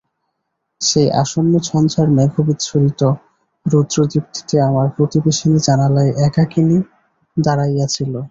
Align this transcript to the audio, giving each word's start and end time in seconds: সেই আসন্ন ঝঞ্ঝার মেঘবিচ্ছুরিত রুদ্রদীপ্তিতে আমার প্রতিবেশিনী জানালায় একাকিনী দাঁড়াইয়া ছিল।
সেই 0.81 1.07
আসন্ন 1.21 1.53
ঝঞ্ঝার 1.67 2.07
মেঘবিচ্ছুরিত 2.17 3.01
রুদ্রদীপ্তিতে 3.65 4.55
আমার 4.61 4.87
প্রতিবেশিনী 4.97 5.59
জানালায় 5.67 6.11
একাকিনী 6.27 6.77
দাঁড়াইয়া 7.37 7.85
ছিল। 7.87 8.13